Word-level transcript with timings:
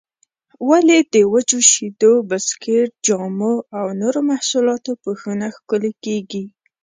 ولې 0.69 0.97
د 1.13 1.15
وچو 1.33 1.59
شیدو، 1.71 2.13
بسکېټ، 2.29 2.89
جامو 3.05 3.53
او 3.79 3.85
نورو 4.01 4.19
محصولاتو 4.31 4.91
پوښونه 5.03 5.45
ښکلي 5.55 5.91
کېږي؟ 6.03 6.43